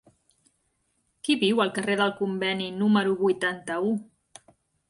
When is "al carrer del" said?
1.65-2.15